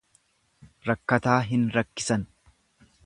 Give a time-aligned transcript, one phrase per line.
[0.89, 2.25] Rakkataa hin rakkisan.